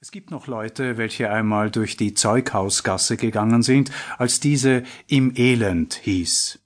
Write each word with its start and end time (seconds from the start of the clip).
Es 0.00 0.12
gibt 0.12 0.30
noch 0.30 0.46
Leute, 0.46 0.96
welche 0.96 1.28
einmal 1.28 1.72
durch 1.72 1.96
die 1.96 2.14
Zeughausgasse 2.14 3.16
gegangen 3.16 3.64
sind, 3.64 3.90
als 4.16 4.38
diese 4.38 4.84
im 5.08 5.32
Elend 5.34 5.94
hieß. 5.94 6.60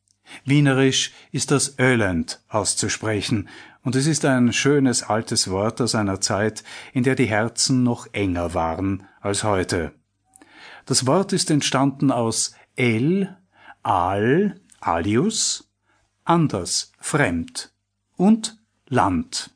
Wienerisch 0.44 1.12
ist 1.30 1.50
das 1.50 1.78
Ölend 1.78 2.42
auszusprechen, 2.48 3.48
und 3.84 3.96
es 3.96 4.06
ist 4.06 4.26
ein 4.26 4.52
schönes 4.52 5.02
altes 5.02 5.50
Wort 5.50 5.80
aus 5.80 5.94
einer 5.94 6.20
Zeit, 6.20 6.62
in 6.92 7.04
der 7.04 7.14
die 7.14 7.24
Herzen 7.24 7.82
noch 7.82 8.06
enger 8.12 8.52
waren 8.52 9.08
als 9.22 9.44
heute. 9.44 9.92
Das 10.84 11.06
Wort 11.06 11.32
ist 11.32 11.50
entstanden 11.50 12.10
aus 12.10 12.54
el, 12.76 13.34
al, 13.82 14.60
alius, 14.80 15.72
anders, 16.24 16.92
fremd 17.00 17.72
und 18.14 18.58
Land 18.88 19.52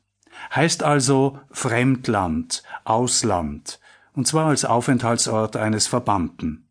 heißt 0.55 0.83
also 0.83 1.39
Fremdland, 1.51 2.63
Ausland, 2.83 3.79
und 4.13 4.27
zwar 4.27 4.47
als 4.47 4.65
Aufenthaltsort 4.65 5.55
eines 5.55 5.87
Verbannten. 5.87 6.67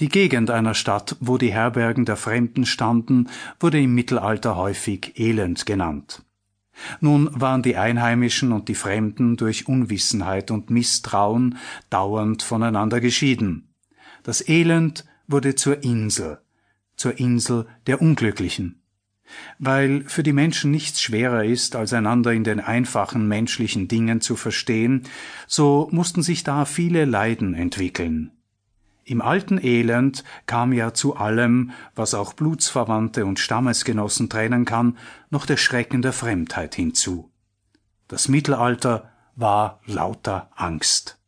Die 0.00 0.08
Gegend 0.08 0.50
einer 0.50 0.74
Stadt, 0.74 1.16
wo 1.20 1.38
die 1.38 1.52
Herbergen 1.52 2.04
der 2.04 2.16
Fremden 2.16 2.66
standen, 2.66 3.28
wurde 3.60 3.80
im 3.80 3.94
Mittelalter 3.94 4.56
häufig 4.56 5.18
Elend 5.18 5.66
genannt. 5.66 6.22
Nun 7.00 7.28
waren 7.32 7.62
die 7.62 7.76
Einheimischen 7.76 8.50
und 8.50 8.68
die 8.68 8.74
Fremden 8.74 9.36
durch 9.36 9.68
Unwissenheit 9.68 10.50
und 10.50 10.70
Misstrauen 10.70 11.58
dauernd 11.90 12.42
voneinander 12.42 13.00
geschieden. 13.00 13.68
Das 14.24 14.48
Elend 14.48 15.04
wurde 15.28 15.54
zur 15.54 15.84
Insel, 15.84 16.40
zur 16.96 17.18
Insel 17.18 17.66
der 17.86 18.02
Unglücklichen 18.02 18.83
weil 19.58 20.04
für 20.06 20.22
die 20.22 20.32
Menschen 20.32 20.70
nichts 20.70 21.00
schwerer 21.00 21.44
ist, 21.44 21.76
als 21.76 21.92
einander 21.92 22.32
in 22.32 22.44
den 22.44 22.60
einfachen 22.60 23.26
menschlichen 23.28 23.88
Dingen 23.88 24.20
zu 24.20 24.36
verstehen, 24.36 25.04
so 25.46 25.88
mussten 25.90 26.22
sich 26.22 26.44
da 26.44 26.64
viele 26.64 27.04
Leiden 27.04 27.54
entwickeln. 27.54 28.30
Im 29.06 29.20
alten 29.20 29.58
Elend 29.62 30.24
kam 30.46 30.72
ja 30.72 30.94
zu 30.94 31.16
allem, 31.16 31.72
was 31.94 32.14
auch 32.14 32.32
Blutsverwandte 32.32 33.26
und 33.26 33.38
Stammesgenossen 33.38 34.30
trennen 34.30 34.64
kann, 34.64 34.96
noch 35.30 35.44
der 35.44 35.58
Schrecken 35.58 36.00
der 36.00 36.14
Fremdheit 36.14 36.74
hinzu. 36.74 37.30
Das 38.08 38.28
Mittelalter 38.28 39.10
war 39.36 39.80
lauter 39.84 40.50
Angst. 40.54 41.18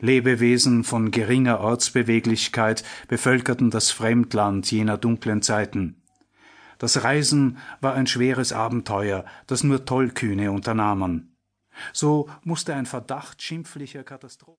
Lebewesen 0.00 0.84
von 0.84 1.10
geringer 1.10 1.60
Ortsbeweglichkeit 1.60 2.84
bevölkerten 3.08 3.70
das 3.70 3.90
Fremdland 3.90 4.70
jener 4.70 4.98
dunklen 4.98 5.42
Zeiten. 5.42 5.97
Das 6.78 7.02
Reisen 7.04 7.58
war 7.80 7.94
ein 7.94 8.06
schweres 8.06 8.52
Abenteuer, 8.52 9.24
das 9.46 9.64
nur 9.64 9.84
Tollkühne 9.84 10.52
unternahmen. 10.52 11.36
So 11.92 12.28
musste 12.42 12.74
ein 12.74 12.86
Verdacht 12.86 13.42
schimpflicher 13.42 14.04
Katastrophe 14.04 14.46